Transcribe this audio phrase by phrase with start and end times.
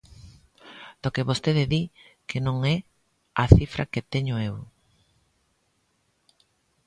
[1.01, 1.83] Do que vostede di,
[2.29, 2.77] que non é
[3.43, 4.55] a cifra que teño eu.